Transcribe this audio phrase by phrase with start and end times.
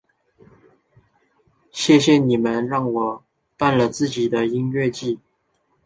[1.69, 3.19] 谢谢你们让我们
[3.55, 5.19] 办了自己的音乐祭！